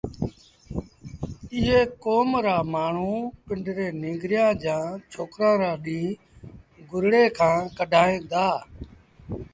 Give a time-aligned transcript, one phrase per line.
[1.53, 6.19] ايئي ڪوم رآ مآڻهوٚٚݩ پنڊري ننگريآݩ جآݩ ڇوڪرآݩ رآ ڏيݩهݩ
[6.89, 8.45] گُرڙي کآݩ ڪڍائيٚݩ دآ